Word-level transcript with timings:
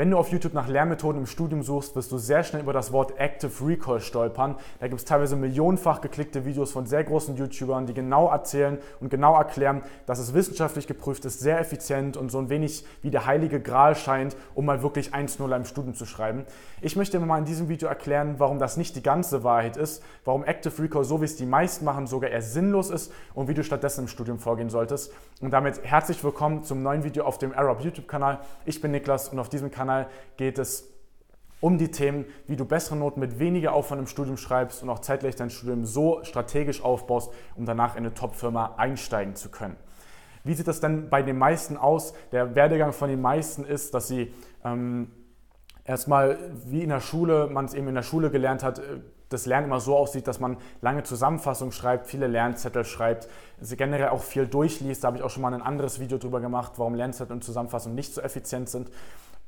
Wenn 0.00 0.12
du 0.12 0.16
auf 0.16 0.30
YouTube 0.32 0.54
nach 0.54 0.66
Lernmethoden 0.66 1.20
im 1.20 1.26
Studium 1.26 1.62
suchst, 1.62 1.94
wirst 1.94 2.10
du 2.10 2.16
sehr 2.16 2.42
schnell 2.42 2.62
über 2.62 2.72
das 2.72 2.90
Wort 2.90 3.18
Active 3.18 3.52
Recall 3.66 4.00
stolpern. 4.00 4.56
Da 4.78 4.88
gibt 4.88 4.98
es 4.98 5.04
teilweise 5.04 5.36
millionenfach 5.36 6.00
geklickte 6.00 6.46
Videos 6.46 6.72
von 6.72 6.86
sehr 6.86 7.04
großen 7.04 7.36
YouTubern, 7.36 7.84
die 7.84 7.92
genau 7.92 8.30
erzählen 8.30 8.78
und 9.00 9.10
genau 9.10 9.36
erklären, 9.36 9.82
dass 10.06 10.18
es 10.18 10.32
wissenschaftlich 10.32 10.86
geprüft 10.86 11.26
ist, 11.26 11.40
sehr 11.40 11.60
effizient 11.60 12.16
und 12.16 12.30
so 12.30 12.38
ein 12.38 12.48
wenig 12.48 12.86
wie 13.02 13.10
der 13.10 13.26
heilige 13.26 13.60
Gral 13.60 13.94
scheint, 13.94 14.38
um 14.54 14.64
mal 14.64 14.82
wirklich 14.82 15.12
1-0 15.12 15.54
im 15.54 15.66
Studium 15.66 15.94
zu 15.94 16.06
schreiben. 16.06 16.46
Ich 16.80 16.96
möchte 16.96 17.20
mal 17.20 17.36
in 17.36 17.44
diesem 17.44 17.68
Video 17.68 17.86
erklären, 17.86 18.36
warum 18.38 18.58
das 18.58 18.78
nicht 18.78 18.96
die 18.96 19.02
ganze 19.02 19.44
Wahrheit 19.44 19.76
ist, 19.76 20.02
warum 20.24 20.44
Active 20.44 20.82
Recall, 20.82 21.04
so 21.04 21.20
wie 21.20 21.26
es 21.26 21.36
die 21.36 21.44
meisten 21.44 21.84
machen, 21.84 22.06
sogar 22.06 22.30
eher 22.30 22.40
sinnlos 22.40 22.88
ist 22.88 23.12
und 23.34 23.48
wie 23.48 23.54
du 23.54 23.62
stattdessen 23.62 24.04
im 24.04 24.08
Studium 24.08 24.38
vorgehen 24.38 24.70
solltest. 24.70 25.12
Und 25.42 25.50
damit 25.50 25.84
herzlich 25.84 26.24
willkommen 26.24 26.64
zum 26.64 26.82
neuen 26.82 27.04
Video 27.04 27.24
auf 27.24 27.36
dem 27.36 27.52
Arab 27.52 27.82
YouTube-Kanal. 27.82 28.38
Ich 28.64 28.80
bin 28.80 28.92
Niklas 28.92 29.28
und 29.28 29.38
auf 29.38 29.50
diesem 29.50 29.70
Kanal 29.70 29.89
Kanal 29.90 30.06
geht 30.36 30.58
es 30.58 30.88
um 31.60 31.76
die 31.76 31.90
Themen, 31.90 32.24
wie 32.46 32.56
du 32.56 32.64
bessere 32.64 32.96
Noten 32.96 33.20
mit 33.20 33.38
weniger 33.38 33.74
Aufwand 33.74 34.00
im 34.00 34.06
Studium 34.06 34.38
schreibst 34.38 34.82
und 34.82 34.88
auch 34.88 35.00
zeitgleich 35.00 35.36
dein 35.36 35.50
Studium 35.50 35.84
so 35.84 36.24
strategisch 36.24 36.82
aufbaust, 36.82 37.32
um 37.54 37.66
danach 37.66 37.96
in 37.96 38.04
eine 38.04 38.14
Top-Firma 38.14 38.76
einsteigen 38.78 39.36
zu 39.36 39.50
können. 39.50 39.76
Wie 40.42 40.54
sieht 40.54 40.68
das 40.68 40.80
denn 40.80 41.10
bei 41.10 41.22
den 41.22 41.36
meisten 41.36 41.76
aus? 41.76 42.14
Der 42.32 42.54
Werdegang 42.54 42.92
von 42.92 43.10
den 43.10 43.20
meisten 43.20 43.64
ist, 43.64 43.92
dass 43.92 44.08
sie 44.08 44.32
ähm, 44.64 45.10
erstmal 45.84 46.38
wie 46.64 46.82
in 46.82 46.88
der 46.88 47.00
Schule, 47.00 47.48
man 47.48 47.66
es 47.66 47.74
eben 47.74 47.88
in 47.88 47.94
der 47.94 48.02
Schule 48.02 48.30
gelernt 48.30 48.62
hat, 48.62 48.78
äh, 48.78 49.00
das 49.28 49.46
Lernen 49.46 49.66
immer 49.66 49.80
so 49.80 49.96
aussieht, 49.96 50.26
dass 50.26 50.40
man 50.40 50.56
lange 50.80 51.04
Zusammenfassungen 51.04 51.72
schreibt, 51.72 52.08
viele 52.08 52.26
Lernzettel 52.26 52.84
schreibt, 52.84 53.28
sie 53.60 53.76
generell 53.76 54.08
auch 54.08 54.22
viel 54.22 54.46
durchliest. 54.46 55.04
Da 55.04 55.08
habe 55.08 55.18
ich 55.18 55.22
auch 55.22 55.30
schon 55.30 55.42
mal 55.42 55.54
ein 55.54 55.62
anderes 55.62 56.00
Video 56.00 56.18
drüber 56.18 56.40
gemacht, 56.40 56.72
warum 56.76 56.94
Lernzettel 56.94 57.34
und 57.34 57.44
Zusammenfassungen 57.44 57.94
nicht 57.94 58.12
so 58.12 58.20
effizient 58.20 58.68
sind. 58.68 58.90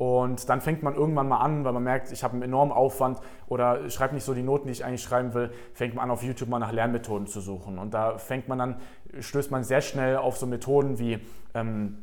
Und 0.03 0.49
dann 0.49 0.61
fängt 0.61 0.83
man 0.83 0.97
irgendwann 0.97 1.29
mal 1.29 1.37
an, 1.37 1.65
weil 1.65 1.73
man 1.73 1.85
merkt, 1.85 2.11
ich 2.11 2.25
habe 2.25 2.33
einen 2.33 2.43
enormen 2.43 2.73
Aufwand 2.73 3.21
oder 3.47 3.89
schreibe 3.89 4.15
nicht 4.15 4.25
so 4.25 4.35
die 4.35 4.43
Noten, 4.43 4.67
die 4.67 4.73
ich 4.73 4.85
eigentlich 4.85 5.01
schreiben 5.01 5.33
will, 5.33 5.53
fängt 5.75 5.95
man 5.95 6.03
an, 6.03 6.11
auf 6.11 6.25
YouTube 6.25 6.49
mal 6.49 6.59
nach 6.59 6.73
Lernmethoden 6.73 7.29
zu 7.29 7.41
suchen. 7.41 7.79
Und 7.79 7.95
da 7.95 8.19
fängt 8.19 8.49
man 8.49 8.59
dann, 8.59 8.77
stößt 9.21 9.53
man 9.53 9.63
sehr 9.63 9.81
schnell 9.81 10.17
auf 10.17 10.39
so 10.39 10.47
Methoden 10.47 10.99
wie 10.99 11.21
ähm, 11.55 11.99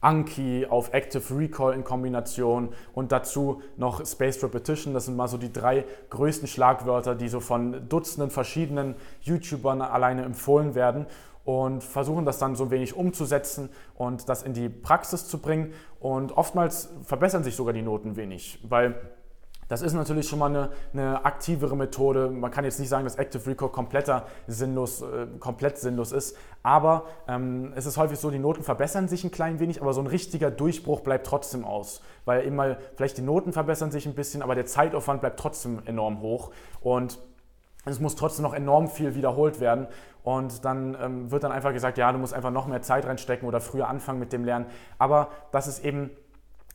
Anki, 0.00 0.68
auf 0.70 0.94
Active 0.94 1.36
Recall 1.36 1.74
in 1.74 1.82
Kombination 1.82 2.68
und 2.92 3.10
dazu 3.10 3.60
noch 3.76 4.06
Spaced 4.06 4.44
Repetition. 4.44 4.94
Das 4.94 5.06
sind 5.06 5.16
mal 5.16 5.26
so 5.26 5.36
die 5.36 5.52
drei 5.52 5.84
größten 6.10 6.46
Schlagwörter, 6.46 7.16
die 7.16 7.26
so 7.26 7.40
von 7.40 7.88
Dutzenden 7.88 8.30
verschiedenen 8.30 8.94
YouTubern 9.22 9.82
alleine 9.82 10.22
empfohlen 10.22 10.76
werden 10.76 11.06
und 11.44 11.82
versuchen 11.82 12.24
das 12.24 12.38
dann 12.38 12.54
so 12.54 12.70
wenig 12.70 12.96
umzusetzen 12.96 13.68
und 13.94 14.28
das 14.28 14.42
in 14.42 14.54
die 14.54 14.68
Praxis 14.68 15.28
zu 15.28 15.38
bringen. 15.38 15.72
Und 16.00 16.36
oftmals 16.36 16.90
verbessern 17.02 17.44
sich 17.44 17.56
sogar 17.56 17.72
die 17.72 17.82
Noten 17.82 18.16
wenig, 18.16 18.58
weil 18.68 18.94
das 19.72 19.80
ist 19.80 19.94
natürlich 19.94 20.28
schon 20.28 20.38
mal 20.38 20.50
eine, 20.50 20.68
eine, 20.92 21.24
aktivere 21.24 21.74
Methode. 21.76 22.28
Man 22.28 22.50
kann 22.50 22.62
jetzt 22.64 22.78
nicht 22.78 22.90
sagen, 22.90 23.04
dass 23.04 23.14
Active 23.14 23.46
Recall 23.46 23.70
kompletter 23.70 24.26
sinnlos, 24.46 25.00
äh, 25.00 25.26
komplett 25.38 25.78
sinnlos 25.78 26.12
ist, 26.12 26.36
aber 26.62 27.06
ähm, 27.26 27.72
es 27.74 27.86
ist 27.86 27.96
häufig 27.96 28.18
so, 28.18 28.30
die 28.30 28.38
Noten 28.38 28.62
verbessern 28.64 29.08
sich 29.08 29.24
ein 29.24 29.30
klein 29.30 29.60
wenig, 29.60 29.80
aber 29.80 29.94
so 29.94 30.02
ein 30.02 30.06
richtiger 30.06 30.50
Durchbruch 30.50 31.00
bleibt 31.00 31.26
trotzdem 31.26 31.64
aus, 31.64 32.02
weil 32.26 32.42
immer 32.42 32.76
vielleicht 32.96 33.16
die 33.16 33.22
Noten 33.22 33.54
verbessern 33.54 33.90
sich 33.90 34.04
ein 34.04 34.14
bisschen, 34.14 34.42
aber 34.42 34.54
der 34.54 34.66
Zeitaufwand 34.66 35.22
bleibt 35.22 35.40
trotzdem 35.40 35.80
enorm 35.86 36.20
hoch 36.20 36.50
und 36.82 37.18
es 37.84 38.00
muss 38.00 38.14
trotzdem 38.14 38.44
noch 38.44 38.54
enorm 38.54 38.88
viel 38.88 39.14
wiederholt 39.14 39.60
werden. 39.60 39.86
Und 40.22 40.64
dann 40.64 40.96
ähm, 41.00 41.30
wird 41.30 41.42
dann 41.42 41.52
einfach 41.52 41.72
gesagt, 41.72 41.98
ja, 41.98 42.12
du 42.12 42.18
musst 42.18 42.32
einfach 42.32 42.52
noch 42.52 42.66
mehr 42.66 42.82
Zeit 42.82 43.06
reinstecken 43.06 43.48
oder 43.48 43.60
früher 43.60 43.88
anfangen 43.88 44.20
mit 44.20 44.32
dem 44.32 44.44
Lernen. 44.44 44.66
Aber 44.98 45.28
das 45.50 45.66
ist 45.66 45.84
eben, 45.84 46.10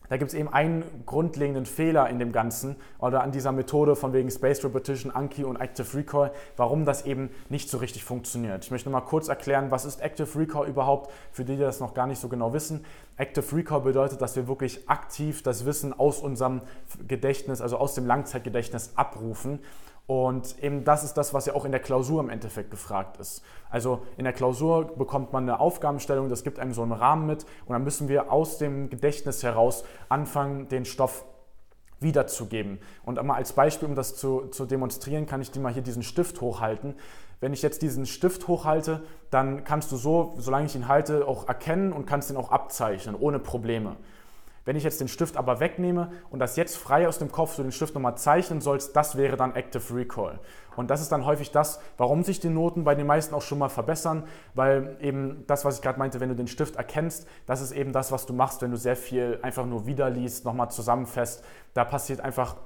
da 0.10 0.18
gibt 0.18 0.32
es 0.32 0.38
eben 0.38 0.52
einen 0.52 0.84
grundlegenden 1.06 1.66
Fehler 1.66 2.10
in 2.10 2.20
dem 2.20 2.34
Ganzen 2.34 2.76
oder 3.00 3.24
an 3.24 3.32
dieser 3.32 3.54
Methode 3.54 3.96
von 3.96 4.12
wegen 4.12 4.30
Spaced 4.30 4.66
Repetition, 4.66 5.12
Anki 5.12 5.46
und 5.46 5.56
Active 5.62 5.98
Recall, 5.98 6.32
warum 6.58 6.84
das 6.84 7.06
eben 7.06 7.30
nicht 7.48 7.70
so 7.70 7.78
richtig 7.78 8.04
funktioniert. 8.04 8.66
Ich 8.66 8.72
möchte 8.72 8.90
mal 8.90 9.00
kurz 9.00 9.30
erklären, 9.30 9.72
was 9.72 9.86
ist 9.86 10.02
Active 10.02 10.38
Recall 10.38 10.68
überhaupt, 10.68 11.12
für 11.32 11.46
die, 11.46 11.56
die 11.56 11.62
das 11.62 11.80
noch 11.80 11.94
gar 11.94 12.08
nicht 12.08 12.20
so 12.20 12.28
genau 12.28 12.52
wissen. 12.52 12.84
Active 13.16 13.56
Recall 13.56 13.80
bedeutet, 13.80 14.22
dass 14.22 14.36
wir 14.36 14.50
wirklich 14.50 14.90
aktiv 14.90 15.42
das 15.42 15.66
Wissen 15.66 15.98
aus 15.98 16.20
unserem 16.20 16.62
Gedächtnis, 17.08 17.62
also 17.62 17.78
aus 17.78 17.96
dem 17.96 18.06
Langzeitgedächtnis 18.06 18.92
abrufen. 18.96 19.60
Und 20.08 20.64
eben 20.64 20.86
das 20.86 21.04
ist 21.04 21.16
das, 21.16 21.34
was 21.34 21.46
ja 21.48 21.54
auch 21.54 21.66
in 21.66 21.72
der 21.72 21.82
Klausur 21.82 22.22
im 22.22 22.30
Endeffekt 22.30 22.72
gefragt 22.72 23.18
ist. 23.18 23.44
Also 23.70 24.04
in 24.16 24.24
der 24.24 24.32
Klausur 24.32 24.86
bekommt 24.96 25.34
man 25.34 25.44
eine 25.44 25.60
Aufgabenstellung, 25.60 26.30
das 26.30 26.44
gibt 26.44 26.60
einem 26.60 26.74
so 26.74 26.82
einen 26.82 26.94
Rahmen 26.94 27.28
mit 27.28 27.44
und 27.66 27.74
dann 27.74 27.84
müssen 27.84 28.08
wir 28.08 28.32
aus 28.32 28.58
dem 28.58 28.90
Gedächtnis 28.90 29.44
heraus 29.44 29.84
anfangen, 30.08 30.70
den 30.70 30.86
Stoff 30.86 31.26
wiederzugeben. 32.00 32.80
Und 33.04 33.20
einmal 33.20 33.36
als 33.36 33.52
Beispiel, 33.52 33.90
um 33.90 33.96
das 33.96 34.16
zu, 34.16 34.48
zu 34.48 34.66
demonstrieren, 34.66 35.26
kann 35.26 35.42
ich 35.42 35.52
dir 35.52 35.60
mal 35.60 35.74
hier 35.74 35.82
diesen 35.82 36.04
Stift 36.04 36.40
hochhalten. 36.40 36.96
Wenn 37.42 37.52
ich 37.52 37.62
jetzt 37.62 37.82
diesen 37.82 38.06
Stift 38.06 38.48
hochhalte, 38.48 39.04
dann 39.30 39.66
kannst 39.66 39.92
du 39.92 39.98
so, 39.98 40.36
solange 40.38 40.68
ich 40.68 40.76
ihn 40.76 40.88
halte, 40.88 41.28
auch 41.28 41.50
erkennen 41.50 41.92
und 41.92 42.06
kannst 42.06 42.32
ihn 42.32 42.38
auch 42.38 42.52
abzeichnen, 42.52 43.16
ohne 43.16 43.40
Probleme. 43.40 43.98
Wenn 44.68 44.76
ich 44.76 44.84
jetzt 44.84 45.00
den 45.00 45.08
Stift 45.08 45.38
aber 45.38 45.62
wegnehme 45.62 46.12
und 46.30 46.40
das 46.40 46.58
jetzt 46.58 46.76
frei 46.76 47.08
aus 47.08 47.18
dem 47.18 47.32
Kopf 47.32 47.56
du 47.56 47.64
den 47.64 47.72
Stift 47.72 47.96
nochmal 47.96 48.18
zeichnen 48.18 48.60
sollst, 48.60 48.98
das 48.98 49.16
wäre 49.16 49.38
dann 49.38 49.56
Active 49.56 49.96
Recall. 49.96 50.42
Und 50.76 50.90
das 50.90 51.00
ist 51.00 51.10
dann 51.10 51.26
häufig 51.26 51.52
das, 51.52 51.80
warum 51.96 52.22
sich 52.22 52.42
die 52.42 52.50
Noten 52.50 52.84
bei 52.84 52.94
den 52.94 53.08
meisten 53.08 53.34
auch 53.34 53.42
schon 53.42 53.60
mal 53.60 53.70
verbessern, 53.70 54.26
weil 54.56 54.98
eben 55.00 55.46
das, 55.48 55.64
was 55.64 55.78
ich 55.78 55.82
gerade 55.82 55.98
meinte, 55.98 56.20
wenn 56.20 56.28
du 56.28 56.36
den 56.36 56.48
Stift 56.48 56.76
erkennst, 56.76 57.30
das 57.46 57.62
ist 57.62 57.72
eben 57.72 57.94
das, 57.94 58.12
was 58.12 58.26
du 58.26 58.34
machst, 58.34 58.62
wenn 58.62 58.72
du 58.72 58.78
sehr 58.78 58.98
viel 58.98 59.40
einfach 59.42 59.66
nur 59.66 59.88
wiederliest, 59.88 60.44
nochmal 60.44 60.70
zusammenfasst. 60.70 61.46
Da 61.74 61.86
passiert 61.86 62.20
einfach 62.20 62.58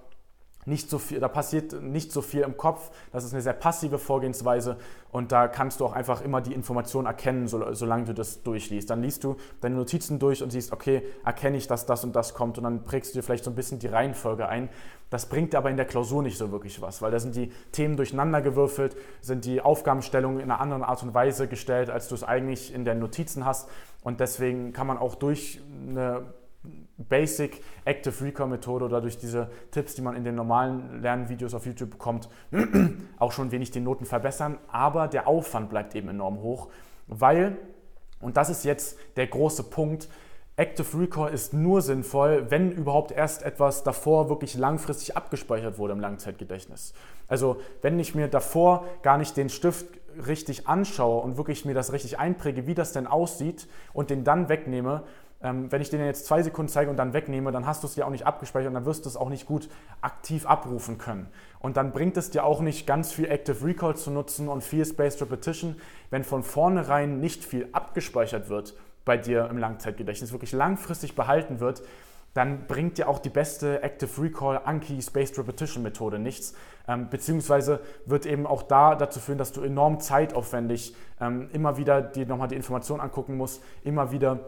nicht 0.65 0.89
so 0.89 0.99
viel, 0.99 1.19
da 1.19 1.27
passiert 1.27 1.81
nicht 1.81 2.11
so 2.11 2.21
viel 2.21 2.41
im 2.41 2.57
Kopf. 2.57 2.91
Das 3.11 3.23
ist 3.23 3.33
eine 3.33 3.41
sehr 3.41 3.53
passive 3.53 3.97
Vorgehensweise 3.97 4.77
und 5.11 5.31
da 5.31 5.47
kannst 5.47 5.79
du 5.79 5.85
auch 5.85 5.93
einfach 5.93 6.21
immer 6.21 6.41
die 6.41 6.53
Information 6.53 7.05
erkennen, 7.05 7.47
solange 7.47 8.05
du 8.05 8.13
das 8.13 8.43
durchliest. 8.43 8.89
Dann 8.89 9.01
liest 9.01 9.23
du 9.23 9.37
deine 9.59 9.75
Notizen 9.75 10.19
durch 10.19 10.43
und 10.43 10.51
siehst, 10.51 10.71
okay, 10.71 11.03
erkenne 11.25 11.57
ich, 11.57 11.67
dass 11.67 11.85
das 11.85 12.03
und 12.03 12.15
das 12.15 12.33
kommt 12.33 12.57
und 12.57 12.63
dann 12.63 12.83
prägst 12.83 13.13
du 13.13 13.19
dir 13.19 13.23
vielleicht 13.23 13.43
so 13.43 13.51
ein 13.51 13.55
bisschen 13.55 13.79
die 13.79 13.87
Reihenfolge 13.87 14.47
ein. 14.47 14.69
Das 15.09 15.25
bringt 15.25 15.55
aber 15.55 15.69
in 15.69 15.75
der 15.75 15.85
Klausur 15.85 16.23
nicht 16.23 16.37
so 16.37 16.51
wirklich 16.51 16.81
was, 16.81 17.01
weil 17.01 17.11
da 17.11 17.19
sind 17.19 17.35
die 17.35 17.51
Themen 17.73 17.97
durcheinander 17.97 18.41
gewürfelt, 18.41 18.95
sind 19.19 19.43
die 19.43 19.59
Aufgabenstellungen 19.59 20.39
in 20.39 20.49
einer 20.49 20.61
anderen 20.61 20.83
Art 20.83 21.03
und 21.03 21.13
Weise 21.13 21.47
gestellt, 21.47 21.89
als 21.89 22.07
du 22.07 22.15
es 22.15 22.23
eigentlich 22.23 22.73
in 22.73 22.85
den 22.85 22.99
Notizen 22.99 23.45
hast 23.45 23.67
und 24.03 24.21
deswegen 24.21 24.71
kann 24.71 24.87
man 24.87 24.97
auch 24.97 25.15
durch 25.15 25.61
eine 25.89 26.33
Basic 26.97 27.63
Active 27.85 28.23
Recall 28.23 28.47
Methode 28.47 28.85
oder 28.85 29.01
durch 29.01 29.17
diese 29.17 29.49
Tipps, 29.71 29.95
die 29.95 30.01
man 30.01 30.15
in 30.15 30.23
den 30.23 30.35
normalen 30.35 31.01
Lernvideos 31.01 31.53
auf 31.53 31.65
YouTube 31.65 31.91
bekommt, 31.91 32.29
auch 33.17 33.31
schon 33.31 33.51
wenig 33.51 33.71
die 33.71 33.79
Noten 33.79 34.05
verbessern. 34.05 34.57
Aber 34.67 35.07
der 35.07 35.27
Aufwand 35.27 35.69
bleibt 35.69 35.95
eben 35.95 36.09
enorm 36.09 36.41
hoch, 36.41 36.69
weil, 37.07 37.57
und 38.19 38.37
das 38.37 38.49
ist 38.49 38.63
jetzt 38.63 38.97
der 39.15 39.27
große 39.27 39.63
Punkt, 39.63 40.07
Active 40.57 40.99
Recall 40.99 41.33
ist 41.33 41.53
nur 41.53 41.81
sinnvoll, 41.81 42.51
wenn 42.51 42.71
überhaupt 42.71 43.11
erst 43.11 43.41
etwas 43.41 43.83
davor 43.83 44.29
wirklich 44.29 44.55
langfristig 44.55 45.17
abgespeichert 45.17 45.77
wurde 45.79 45.93
im 45.93 45.99
Langzeitgedächtnis. 45.99 46.93
Also 47.27 47.59
wenn 47.81 47.97
ich 47.99 48.13
mir 48.13 48.27
davor 48.27 48.85
gar 49.01 49.17
nicht 49.17 49.37
den 49.37 49.49
Stift 49.49 49.87
richtig 50.27 50.67
anschaue 50.67 51.21
und 51.21 51.37
wirklich 51.37 51.65
mir 51.65 51.73
das 51.73 51.93
richtig 51.93 52.19
einpräge, 52.19 52.67
wie 52.67 52.75
das 52.75 52.91
denn 52.91 53.07
aussieht 53.07 53.67
und 53.93 54.09
den 54.09 54.23
dann 54.23 54.49
wegnehme, 54.49 55.03
ähm, 55.43 55.71
wenn 55.71 55.81
ich 55.81 55.89
den 55.89 56.03
jetzt 56.05 56.25
zwei 56.25 56.43
Sekunden 56.43 56.69
zeige 56.69 56.89
und 56.89 56.97
dann 56.97 57.13
wegnehme, 57.13 57.51
dann 57.51 57.65
hast 57.65 57.83
du 57.83 57.87
es 57.87 57.95
ja 57.95 58.05
auch 58.05 58.09
nicht 58.11 58.25
abgespeichert 58.25 58.67
und 58.67 58.75
dann 58.75 58.85
wirst 58.85 59.05
du 59.05 59.09
es 59.09 59.17
auch 59.17 59.29
nicht 59.29 59.45
gut 59.45 59.69
aktiv 60.01 60.45
abrufen 60.45 60.97
können. 60.97 61.27
Und 61.59 61.77
dann 61.77 61.91
bringt 61.91 62.17
es 62.17 62.29
dir 62.29 62.43
auch 62.43 62.61
nicht 62.61 62.85
ganz 62.85 63.11
viel 63.11 63.25
Active 63.25 63.65
Recall 63.65 63.95
zu 63.95 64.11
nutzen 64.11 64.47
und 64.47 64.63
viel 64.63 64.85
Spaced 64.85 65.21
Repetition, 65.21 65.75
wenn 66.09 66.23
von 66.23 66.43
vornherein 66.43 67.19
nicht 67.19 67.43
viel 67.43 67.67
abgespeichert 67.71 68.49
wird 68.49 68.75
bei 69.05 69.17
dir 69.17 69.47
im 69.49 69.57
Langzeitgedächtnis, 69.57 70.31
wirklich 70.31 70.51
langfristig 70.51 71.15
behalten 71.15 71.59
wird, 71.59 71.81
dann 72.33 72.65
bringt 72.67 72.97
dir 72.97 73.09
auch 73.09 73.19
die 73.19 73.29
beste 73.29 73.83
Active 73.83 74.21
Recall 74.21 74.61
Anki 74.63 75.01
Spaced 75.01 75.37
Repetition 75.37 75.83
Methode 75.83 76.17
nichts. 76.17 76.53
Ähm, 76.87 77.09
beziehungsweise 77.09 77.81
wird 78.05 78.25
eben 78.25 78.47
auch 78.47 78.63
da 78.63 78.95
dazu 78.95 79.19
führen, 79.19 79.37
dass 79.37 79.51
du 79.51 79.61
enorm 79.61 79.99
zeitaufwendig 79.99 80.95
ähm, 81.19 81.49
immer 81.51 81.77
wieder 81.77 82.01
dir 82.01 82.25
nochmal 82.25 82.47
die 82.47 82.55
Information 82.55 83.01
angucken 83.01 83.35
musst, 83.35 83.61
immer 83.83 84.11
wieder 84.11 84.39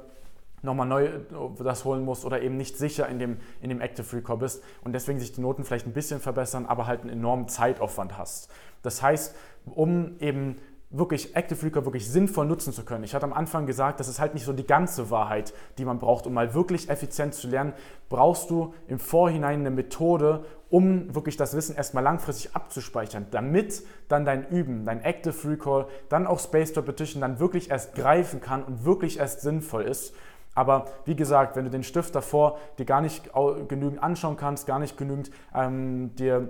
nochmal 0.63 0.87
neu 0.87 1.05
äh, 1.05 1.19
das 1.63 1.85
holen 1.85 2.03
musst 2.03 2.25
oder 2.25 2.41
eben 2.41 2.57
nicht 2.57 2.77
sicher 2.77 3.07
in 3.07 3.19
dem, 3.19 3.37
in 3.61 3.69
dem 3.69 3.81
Active 3.81 4.15
Recall 4.15 4.37
bist 4.37 4.63
und 4.83 4.93
deswegen 4.93 5.19
sich 5.19 5.31
die 5.31 5.41
Noten 5.41 5.63
vielleicht 5.63 5.85
ein 5.85 5.93
bisschen 5.93 6.19
verbessern, 6.19 6.65
aber 6.65 6.87
halt 6.87 7.01
einen 7.01 7.11
enormen 7.11 7.47
Zeitaufwand 7.47 8.17
hast. 8.17 8.49
Das 8.81 9.01
heißt, 9.01 9.35
um 9.65 10.19
eben 10.19 10.57
wirklich 10.93 11.35
Active 11.35 11.65
Recall 11.65 11.85
wirklich 11.85 12.09
sinnvoll 12.09 12.45
nutzen 12.45 12.71
zu 12.71 12.85
können. 12.85 13.03
Ich 13.03 13.15
hatte 13.15 13.25
am 13.25 13.33
Anfang 13.33 13.65
gesagt, 13.65 13.99
das 13.99 14.07
ist 14.07 14.19
halt 14.19 14.35
nicht 14.35 14.45
so 14.45 14.53
die 14.53 14.65
ganze 14.65 15.09
Wahrheit, 15.09 15.53
die 15.79 15.85
man 15.85 15.97
braucht, 15.97 16.27
um 16.27 16.33
mal 16.33 16.53
wirklich 16.53 16.87
effizient 16.89 17.33
zu 17.33 17.47
lernen. 17.47 17.73
Brauchst 18.09 18.51
du 18.51 18.75
im 18.87 18.99
Vorhinein 18.99 19.61
eine 19.61 19.71
Methode, 19.71 20.45
um 20.69 21.13
wirklich 21.13 21.35
das 21.35 21.55
Wissen 21.55 21.75
erstmal 21.75 22.03
langfristig 22.03 22.55
abzuspeichern, 22.55 23.25
damit 23.31 23.81
dann 24.07 24.23
dein 24.23 24.47
Üben, 24.47 24.85
dein 24.85 25.01
Active 25.01 25.49
Recall, 25.49 25.87
dann 26.09 26.27
auch 26.27 26.39
Spaced 26.39 26.77
Repetition 26.77 27.21
dann 27.21 27.39
wirklich 27.39 27.71
erst 27.71 27.95
greifen 27.95 28.39
kann 28.39 28.63
und 28.63 28.85
wirklich 28.85 29.17
erst 29.17 29.41
sinnvoll 29.41 29.83
ist. 29.83 30.13
Aber 30.55 30.85
wie 31.05 31.15
gesagt, 31.15 31.55
wenn 31.55 31.65
du 31.65 31.71
den 31.71 31.83
Stift 31.83 32.15
davor 32.15 32.57
dir 32.77 32.85
gar 32.85 33.01
nicht 33.01 33.31
genügend 33.67 34.01
anschauen 34.01 34.37
kannst, 34.37 34.67
gar 34.67 34.79
nicht 34.79 34.97
genügend 34.97 35.31
ähm, 35.53 36.15
dir 36.15 36.49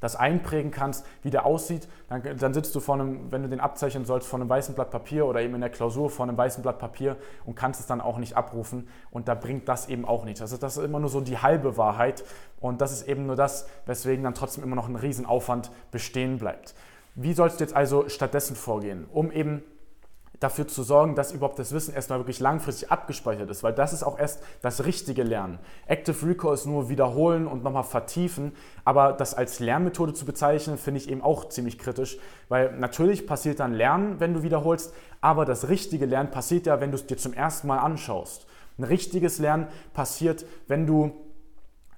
das 0.00 0.14
einprägen 0.14 0.70
kannst, 0.70 1.06
wie 1.22 1.30
der 1.30 1.46
aussieht, 1.46 1.88
dann, 2.08 2.22
dann, 2.38 2.52
sitzt 2.52 2.74
du 2.74 2.80
vor 2.80 2.96
einem, 2.96 3.32
wenn 3.32 3.42
du 3.42 3.48
den 3.48 3.60
abzeichnen 3.60 4.04
sollst, 4.04 4.28
vor 4.28 4.38
einem 4.38 4.48
weißen 4.48 4.74
Blatt 4.74 4.90
Papier 4.90 5.26
oder 5.26 5.40
eben 5.40 5.54
in 5.54 5.60
der 5.60 5.70
Klausur 5.70 6.10
vor 6.10 6.26
einem 6.26 6.36
weißen 6.36 6.62
Blatt 6.62 6.78
Papier 6.78 7.16
und 7.44 7.54
kannst 7.54 7.80
es 7.80 7.86
dann 7.86 8.00
auch 8.00 8.18
nicht 8.18 8.36
abrufen 8.36 8.88
und 9.10 9.26
da 9.26 9.34
bringt 9.34 9.68
das 9.68 9.88
eben 9.88 10.04
auch 10.04 10.24
nichts. 10.24 10.42
Also 10.42 10.58
das 10.58 10.76
ist 10.76 10.84
immer 10.84 11.00
nur 11.00 11.08
so 11.08 11.20
die 11.20 11.38
halbe 11.38 11.76
Wahrheit 11.76 12.24
und 12.60 12.80
das 12.80 12.92
ist 12.92 13.08
eben 13.08 13.26
nur 13.26 13.36
das, 13.36 13.68
weswegen 13.86 14.22
dann 14.22 14.34
trotzdem 14.34 14.64
immer 14.64 14.76
noch 14.76 14.88
ein 14.88 14.96
Riesenaufwand 14.96 15.70
bestehen 15.90 16.38
bleibt. 16.38 16.74
Wie 17.14 17.32
sollst 17.32 17.60
du 17.60 17.64
jetzt 17.64 17.74
also 17.74 18.08
stattdessen 18.10 18.54
vorgehen, 18.54 19.06
um 19.10 19.32
eben 19.32 19.62
dafür 20.40 20.68
zu 20.68 20.82
sorgen, 20.82 21.14
dass 21.14 21.32
überhaupt 21.32 21.58
das 21.58 21.72
Wissen 21.72 21.94
erstmal 21.94 22.18
wirklich 22.18 22.40
langfristig 22.40 22.90
abgespeichert 22.90 23.50
ist, 23.50 23.62
weil 23.62 23.72
das 23.72 23.92
ist 23.92 24.02
auch 24.02 24.18
erst 24.18 24.42
das 24.62 24.84
richtige 24.84 25.22
Lernen. 25.22 25.58
Active 25.86 26.26
Recall 26.26 26.54
ist 26.54 26.66
nur 26.66 26.88
wiederholen 26.88 27.46
und 27.46 27.64
nochmal 27.64 27.84
vertiefen, 27.84 28.52
aber 28.84 29.12
das 29.12 29.34
als 29.34 29.60
Lernmethode 29.60 30.12
zu 30.12 30.26
bezeichnen, 30.26 30.78
finde 30.78 31.00
ich 31.00 31.08
eben 31.08 31.22
auch 31.22 31.48
ziemlich 31.48 31.78
kritisch, 31.78 32.18
weil 32.48 32.76
natürlich 32.76 33.26
passiert 33.26 33.60
dann 33.60 33.72
Lernen, 33.72 34.20
wenn 34.20 34.34
du 34.34 34.42
wiederholst, 34.42 34.92
aber 35.20 35.44
das 35.44 35.68
richtige 35.68 36.06
Lernen 36.06 36.30
passiert 36.30 36.66
ja, 36.66 36.80
wenn 36.80 36.90
du 36.90 36.96
es 36.96 37.06
dir 37.06 37.16
zum 37.16 37.32
ersten 37.32 37.66
Mal 37.66 37.78
anschaust. 37.78 38.46
Ein 38.78 38.84
richtiges 38.84 39.38
Lernen 39.38 39.68
passiert, 39.94 40.44
wenn 40.68 40.86
du 40.86 41.12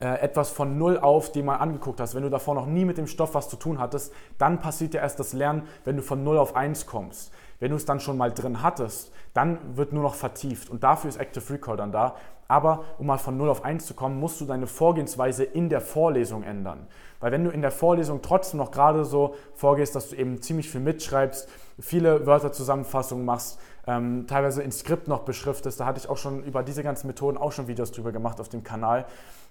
äh, 0.00 0.20
etwas 0.20 0.50
von 0.50 0.79
null 0.79 0.96
auf 0.96 1.32
dir 1.32 1.43
mal 1.43 1.56
angeguckt 1.56 2.00
hast, 2.00 2.14
wenn 2.14 2.23
du 2.23 2.31
davor 2.31 2.55
noch 2.55 2.67
nie 2.67 2.85
mit 2.85 2.99
dem 2.99 3.08
Stoff 3.08 3.35
was 3.35 3.49
zu 3.49 3.56
tun 3.56 3.81
hattest, 3.81 4.12
dann 4.38 4.61
passiert 4.61 4.94
ja 4.94 5.00
erst 5.00 5.19
das 5.19 5.32
Lernen, 5.32 5.62
wenn 5.85 5.96
du 5.96 6.02
von 6.02 6.23
null 6.23 6.38
auf 6.38 6.55
eins 6.55 6.87
kommst. 6.87 7.32
Wenn 7.60 7.70
du 7.70 7.76
es 7.76 7.84
dann 7.84 8.00
schon 8.00 8.16
mal 8.16 8.32
drin 8.32 8.62
hattest, 8.62 9.12
dann 9.34 9.76
wird 9.76 9.93
nur 9.93 10.02
noch 10.02 10.14
vertieft 10.14 10.70
und 10.70 10.82
dafür 10.84 11.08
ist 11.08 11.16
Active 11.16 11.52
Recall 11.52 11.76
dann 11.76 11.93
da. 11.93 12.14
Aber 12.50 12.84
um 12.99 13.06
mal 13.06 13.19
von 13.19 13.37
0 13.37 13.50
auf 13.50 13.64
1 13.64 13.84
zu 13.84 13.93
kommen, 13.93 14.19
musst 14.19 14.40
du 14.40 14.46
deine 14.46 14.66
Vorgehensweise 14.66 15.44
in 15.44 15.69
der 15.69 15.82
Vorlesung 15.82 16.43
ändern. 16.43 16.87
Weil 17.20 17.31
wenn 17.31 17.44
du 17.44 17.50
in 17.50 17.60
der 17.60 17.70
Vorlesung 17.70 18.22
trotzdem 18.22 18.58
noch 18.58 18.70
gerade 18.70 19.05
so 19.05 19.34
vorgehst, 19.55 19.94
dass 19.94 20.08
du 20.08 20.16
eben 20.16 20.40
ziemlich 20.40 20.70
viel 20.70 20.81
mitschreibst, 20.81 21.49
viele 21.78 22.26
Wörterzusammenfassungen 22.26 23.25
machst, 23.25 23.61
ähm, 23.87 24.26
teilweise 24.26 24.62
in 24.62 24.72
Skript 24.72 25.08
noch 25.08 25.20
beschriftest, 25.20 25.78
da 25.81 25.84
hatte 25.84 25.99
ich 25.99 26.08
auch 26.08 26.16
schon 26.16 26.43
über 26.43 26.62
diese 26.62 26.82
ganzen 26.82 27.06
Methoden 27.06 27.37
auch 27.37 27.52
schon 27.52 27.69
Videos 27.69 27.93
drüber 27.93 28.12
gemacht 28.12 28.40
auf 28.40 28.49
dem 28.49 28.62
Kanal, 28.62 29.04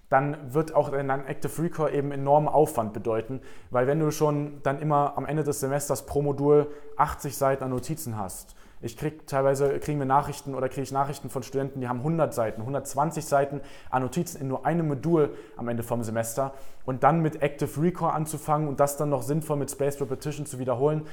dann 0.10 0.54
wird 0.54 0.74
auch 0.74 0.92
ein 0.94 1.10
Active 1.10 1.62
Recall 1.62 1.94
eben 1.94 2.12
enormen 2.12 2.48
Aufwand 2.48 2.94
bedeuten, 2.94 3.42
weil 3.72 3.88
wenn 3.88 4.00
du 4.00 4.12
schon 4.12 4.62
dann 4.64 4.80
immer 4.80 5.18
am 5.18 5.26
Ende 5.26 5.44
des 5.44 5.60
Semesters 5.60 6.06
pro 6.06 6.22
Modul 6.22 6.68
80 6.96 7.36
Seiten 7.36 7.64
an 7.64 7.72
Notizen 7.72 8.18
hast, 8.18 8.56
ich 8.80 8.96
kriege 8.96 9.26
teilweise 9.26 9.80
kriegen 9.80 9.98
wir 9.98 10.06
Nachrichten 10.06 10.54
oder 10.54 10.70
kriege 10.70 10.84
ich 10.84 10.92
Nachrichten 10.92 11.32
von 11.32 11.42
Studenten, 11.42 11.82
die 11.82 11.88
haben 11.88 12.00
100 12.00 12.32
Seiten, 12.32 12.62
120 12.62 13.26
Seiten 13.26 13.62
an 13.90 14.04
Notizen 14.04 14.40
in 14.40 14.48
nur 14.48 14.68
einem 14.68 14.88
Modul 14.88 15.36
am 15.56 15.68
Ende 15.68 15.82
vom 15.82 16.04
Semester. 16.04 16.54
Und 16.86 17.02
dann 17.04 17.22
mit 17.22 17.42
Active 17.42 17.82
Recall 17.82 18.12
anzufangen 18.12 18.68
und 18.68 18.80
das 18.80 18.96
dann 18.96 19.10
noch 19.10 19.24
sinnvoll 19.24 19.58
mit 19.58 19.72
Spaced 19.72 20.00
Repetition 20.00 20.46
zu 20.46 20.60
wiederholen, 20.60 21.08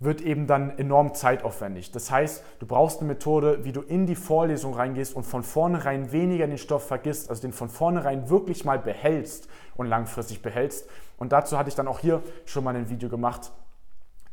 wird 0.00 0.20
eben 0.20 0.46
dann 0.46 0.76
enorm 0.78 1.14
zeitaufwendig. 1.14 1.92
Das 1.92 2.10
heißt, 2.10 2.42
du 2.58 2.66
brauchst 2.66 3.00
eine 3.00 3.08
Methode, 3.08 3.64
wie 3.64 3.72
du 3.72 3.80
in 3.80 4.06
die 4.06 4.16
Vorlesung 4.16 4.74
reingehst 4.74 5.14
und 5.14 5.24
von 5.24 5.42
vornherein 5.42 6.12
weniger 6.12 6.46
den 6.46 6.58
Stoff 6.58 6.86
vergisst, 6.86 7.30
also 7.30 7.42
den 7.42 7.52
von 7.52 7.68
vornherein 7.68 8.28
wirklich 8.28 8.64
mal 8.64 8.78
behältst 8.78 9.48
und 9.76 9.86
langfristig 9.86 10.42
behältst. 10.42 10.88
Und 11.16 11.32
dazu 11.32 11.58
hatte 11.58 11.68
ich 11.68 11.74
dann 11.74 11.88
auch 11.88 12.00
hier 12.00 12.22
schon 12.44 12.64
mal 12.64 12.74
ein 12.74 12.90
Video 12.90 13.08
gemacht, 13.08 13.52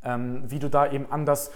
ähm, 0.03 0.43
wie 0.47 0.59
du 0.59 0.69
da 0.69 0.91
eben 0.91 1.05
anders 1.11 1.51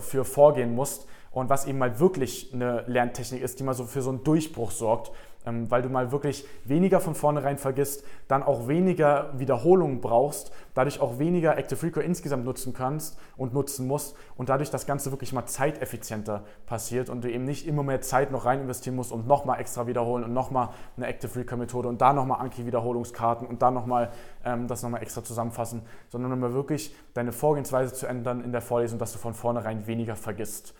für 0.00 0.24
vorgehen 0.24 0.74
musst 0.74 1.08
und 1.30 1.48
was 1.48 1.66
eben 1.66 1.78
mal 1.78 1.98
wirklich 1.98 2.52
eine 2.52 2.84
Lerntechnik 2.86 3.42
ist, 3.42 3.58
die 3.58 3.64
mal 3.64 3.74
so 3.74 3.84
für 3.84 4.02
so 4.02 4.10
einen 4.10 4.22
Durchbruch 4.22 4.70
sorgt 4.70 5.12
ähm, 5.46 5.70
weil 5.70 5.82
du 5.82 5.88
mal 5.88 6.12
wirklich 6.12 6.44
weniger 6.64 7.00
von 7.00 7.14
vornherein 7.14 7.56
vergisst, 7.56 8.04
dann 8.28 8.42
auch 8.42 8.68
weniger 8.68 9.30
Wiederholungen 9.38 10.00
brauchst, 10.00 10.52
dadurch 10.74 11.00
auch 11.00 11.18
weniger 11.18 11.56
Active 11.56 11.82
Recall 11.82 12.02
insgesamt 12.02 12.44
nutzen 12.44 12.74
kannst 12.74 13.18
und 13.36 13.54
nutzen 13.54 13.86
musst 13.86 14.16
und 14.36 14.48
dadurch 14.48 14.70
das 14.70 14.86
Ganze 14.86 15.12
wirklich 15.12 15.32
mal 15.32 15.46
zeiteffizienter 15.46 16.44
passiert 16.66 17.08
und 17.08 17.22
du 17.24 17.30
eben 17.30 17.44
nicht 17.44 17.66
immer 17.66 17.82
mehr 17.82 18.00
Zeit 18.00 18.30
noch 18.30 18.44
rein 18.44 18.60
investieren 18.60 18.96
musst 18.96 19.12
und 19.12 19.26
nochmal 19.26 19.60
extra 19.60 19.86
wiederholen 19.86 20.24
und 20.24 20.32
nochmal 20.32 20.70
eine 20.96 21.06
Active 21.06 21.38
Recall 21.38 21.58
Methode 21.58 21.88
und 21.88 22.00
da 22.00 22.12
nochmal 22.12 22.40
Anki-Wiederholungskarten 22.40 23.46
und 23.46 23.62
da 23.62 23.70
nochmal 23.70 24.10
ähm, 24.44 24.66
das 24.66 24.82
nochmal 24.82 25.02
extra 25.02 25.22
zusammenfassen, 25.22 25.82
sondern 26.08 26.32
immer 26.32 26.52
wirklich 26.52 26.94
deine 27.14 27.32
Vorgehensweise 27.32 27.94
zu 27.94 28.06
ändern 28.06 28.42
in 28.42 28.52
der 28.52 28.60
Vorlesung, 28.60 28.98
dass 28.98 29.12
du 29.12 29.18
von 29.18 29.34
vornherein 29.34 29.86
weniger 29.86 30.16
vergisst. 30.16 30.74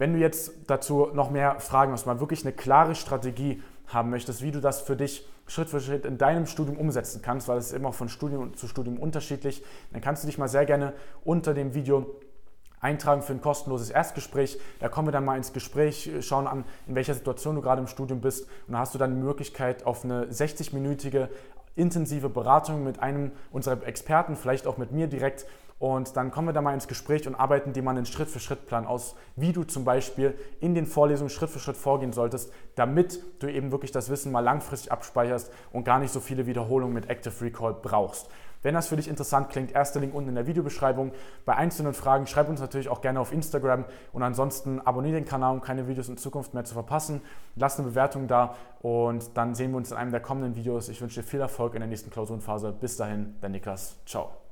Wenn 0.00 0.14
du 0.14 0.18
jetzt 0.18 0.52
dazu 0.66 1.08
noch 1.12 1.30
mehr 1.30 1.60
Fragen 1.60 1.92
hast, 1.92 2.06
mal 2.06 2.20
wirklich 2.20 2.42
eine 2.42 2.54
klare 2.54 2.94
Strategie 2.94 3.62
haben 3.92 4.10
möchtest, 4.10 4.42
wie 4.42 4.50
du 4.50 4.60
das 4.60 4.80
für 4.80 4.96
dich 4.96 5.26
Schritt 5.46 5.68
für 5.68 5.80
Schritt 5.80 6.04
in 6.04 6.16
deinem 6.16 6.46
Studium 6.46 6.76
umsetzen 6.76 7.22
kannst, 7.22 7.48
weil 7.48 7.58
es 7.58 7.72
immer 7.72 7.92
von 7.92 8.08
Studium 8.08 8.56
zu 8.56 8.68
Studium 8.68 8.98
unterschiedlich, 8.98 9.64
dann 9.92 10.00
kannst 10.00 10.22
du 10.22 10.26
dich 10.26 10.38
mal 10.38 10.48
sehr 10.48 10.64
gerne 10.64 10.92
unter 11.24 11.54
dem 11.54 11.74
Video 11.74 12.20
eintragen 12.80 13.22
für 13.22 13.32
ein 13.32 13.40
kostenloses 13.40 13.90
Erstgespräch. 13.90 14.58
Da 14.78 14.88
kommen 14.88 15.08
wir 15.08 15.12
dann 15.12 15.24
mal 15.24 15.36
ins 15.36 15.52
Gespräch, 15.52 16.10
schauen 16.20 16.46
an, 16.46 16.64
in 16.86 16.94
welcher 16.94 17.14
Situation 17.14 17.56
du 17.56 17.62
gerade 17.62 17.80
im 17.80 17.86
Studium 17.86 18.20
bist 18.20 18.48
und 18.66 18.74
da 18.74 18.78
hast 18.78 18.94
du 18.94 18.98
dann 18.98 19.14
die 19.14 19.20
Möglichkeit 19.20 19.84
auf 19.84 20.04
eine 20.04 20.26
60-minütige 20.26 21.28
intensive 21.80 22.28
Beratung 22.28 22.84
mit 22.84 23.00
einem 23.00 23.32
unserer 23.50 23.86
Experten, 23.86 24.36
vielleicht 24.36 24.66
auch 24.66 24.76
mit 24.76 24.92
mir 24.92 25.06
direkt 25.06 25.46
und 25.80 26.14
dann 26.14 26.30
kommen 26.30 26.46
wir 26.46 26.52
da 26.52 26.60
mal 26.60 26.74
ins 26.74 26.88
Gespräch 26.88 27.26
und 27.26 27.34
arbeiten 27.34 27.72
dir 27.72 27.82
mal 27.82 27.96
einen 27.96 28.04
Schritt-für-Schritt-Plan 28.04 28.86
aus, 28.86 29.16
wie 29.34 29.54
du 29.54 29.64
zum 29.64 29.86
Beispiel 29.86 30.34
in 30.60 30.74
den 30.74 30.84
Vorlesungen 30.84 31.30
Schritt 31.30 31.48
für 31.48 31.58
Schritt 31.58 31.78
vorgehen 31.78 32.12
solltest, 32.12 32.52
damit 32.74 33.18
du 33.38 33.50
eben 33.50 33.72
wirklich 33.72 33.90
das 33.90 34.10
Wissen 34.10 34.30
mal 34.30 34.40
langfristig 34.40 34.92
abspeicherst 34.92 35.50
und 35.72 35.84
gar 35.84 35.98
nicht 35.98 36.12
so 36.12 36.20
viele 36.20 36.44
Wiederholungen 36.44 36.92
mit 36.92 37.08
Active 37.08 37.32
Recall 37.40 37.72
brauchst. 37.72 38.28
Wenn 38.62 38.74
das 38.74 38.88
für 38.88 38.96
dich 38.96 39.08
interessant 39.08 39.48
klingt, 39.50 39.72
erster 39.72 40.00
Link 40.00 40.14
unten 40.14 40.28
in 40.28 40.34
der 40.34 40.46
Videobeschreibung. 40.46 41.12
Bei 41.44 41.56
einzelnen 41.56 41.94
Fragen 41.94 42.26
schreib 42.26 42.48
uns 42.48 42.60
natürlich 42.60 42.88
auch 42.88 43.00
gerne 43.00 43.20
auf 43.20 43.32
Instagram 43.32 43.84
und 44.12 44.22
ansonsten 44.22 44.80
abonniere 44.80 45.14
den 45.14 45.24
Kanal, 45.24 45.54
um 45.54 45.60
keine 45.60 45.88
Videos 45.88 46.08
in 46.08 46.16
Zukunft 46.16 46.54
mehr 46.54 46.64
zu 46.64 46.74
verpassen. 46.74 47.22
Lass 47.56 47.78
eine 47.78 47.88
Bewertung 47.88 48.28
da 48.28 48.56
und 48.80 49.36
dann 49.36 49.54
sehen 49.54 49.70
wir 49.70 49.78
uns 49.78 49.90
in 49.90 49.96
einem 49.96 50.10
der 50.10 50.20
kommenden 50.20 50.56
Videos. 50.56 50.88
Ich 50.88 51.00
wünsche 51.00 51.20
dir 51.20 51.26
viel 51.26 51.40
Erfolg 51.40 51.74
in 51.74 51.80
der 51.80 51.88
nächsten 51.88 52.10
Klausurenphase. 52.10 52.72
Bis 52.72 52.96
dahin, 52.96 53.36
dein 53.40 53.52
Niklas. 53.52 53.96
Ciao. 54.06 54.49